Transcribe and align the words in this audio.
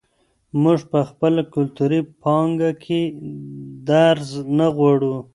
موږ 0.61 0.79
په 0.91 0.99
خپله 1.09 1.41
کلتوري 1.53 2.01
پانګه 2.23 2.71
کې 2.83 3.01
درز 3.89 4.29
نه 4.57 4.67
غواړو. 4.75 5.15